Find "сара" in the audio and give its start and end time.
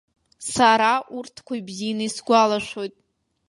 0.53-0.91